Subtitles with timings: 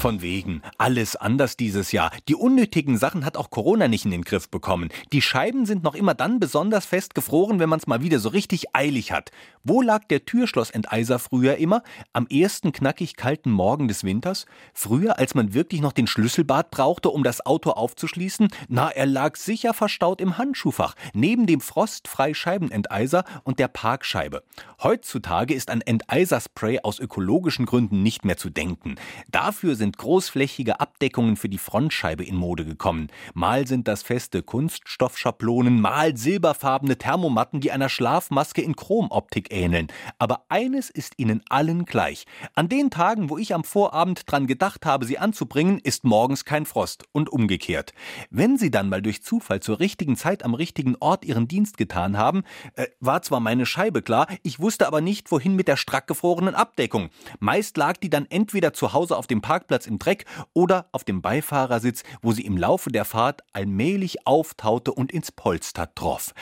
[0.00, 0.62] Von wegen.
[0.78, 2.10] Alles anders dieses Jahr.
[2.26, 4.88] Die unnötigen Sachen hat auch Corona nicht in den Griff bekommen.
[5.12, 8.30] Die Scheiben sind noch immer dann besonders fest gefroren, wenn man es mal wieder so
[8.30, 9.30] richtig eilig hat.
[9.62, 11.82] Wo lag der Türschlossenteiser früher immer?
[12.14, 14.46] Am ersten knackig kalten Morgen des Winters?
[14.72, 18.48] Früher, als man wirklich noch den Schlüsselbad brauchte, um das Auto aufzuschließen?
[18.68, 24.44] Na, er lag sicher verstaut im Handschuhfach, neben dem frostfrei Scheibenenteiser und der Parkscheibe.
[24.82, 28.94] Heutzutage ist an Enteiserspray aus ökologischen Gründen nicht mehr zu denken.
[29.28, 33.08] Dafür sind sind großflächige Abdeckungen für die Frontscheibe in Mode gekommen.
[33.34, 39.88] Mal sind das feste Kunststoffschablonen, mal silberfarbene Thermomatten, die einer Schlafmaske in Chromoptik ähneln.
[40.20, 42.26] Aber eines ist ihnen allen gleich.
[42.54, 46.66] An den Tagen, wo ich am Vorabend dran gedacht habe, sie anzubringen, ist morgens kein
[46.66, 47.92] Frost und umgekehrt.
[48.30, 52.16] Wenn sie dann mal durch Zufall zur richtigen Zeit am richtigen Ort ihren Dienst getan
[52.16, 56.06] haben, äh, war zwar meine Scheibe klar, ich wusste aber nicht, wohin mit der strack
[56.06, 57.10] gefrorenen Abdeckung.
[57.40, 61.04] Meist lag die dann entweder zu Hause auf dem Parkplatz Parkplatz im Dreck oder auf
[61.04, 66.34] dem Beifahrersitz, wo sie im Laufe der Fahrt allmählich auftaute und ins Polster troff.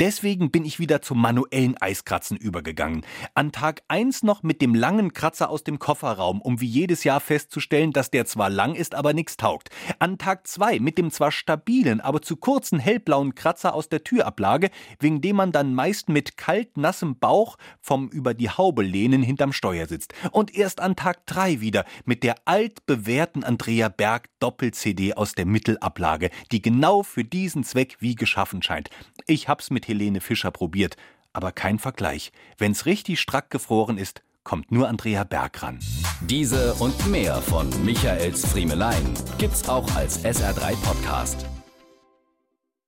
[0.00, 3.04] Deswegen bin ich wieder zum manuellen Eiskratzen übergegangen.
[3.34, 7.20] An Tag 1 noch mit dem langen Kratzer aus dem Kofferraum, um wie jedes Jahr
[7.20, 9.70] festzustellen, dass der zwar lang ist, aber nichts taugt.
[9.98, 14.70] An Tag 2 mit dem zwar stabilen, aber zu kurzen hellblauen Kratzer aus der Türablage,
[15.00, 19.52] wegen dem man dann meist mit kalt nassem Bauch vom über die Haube lehnen hinterm
[19.52, 20.14] Steuer sitzt.
[20.30, 25.46] Und erst an Tag 3 wieder mit der alt bewährten Andrea Berg Doppel-CD aus der
[25.46, 28.90] Mittelablage, die genau für diesen Zweck wie geschaffen scheint.
[29.26, 30.96] Ich hab's mit Helene Fischer probiert,
[31.32, 32.32] aber kein Vergleich.
[32.58, 35.78] Wenn's richtig strack gefroren ist, kommt nur Andrea Berg ran.
[36.20, 41.46] Diese und mehr von Michaels Friemelein gibt's auch als SR3 Podcast.